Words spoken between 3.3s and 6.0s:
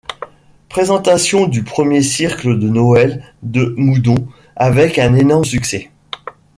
de Moudon avec un énorme succès.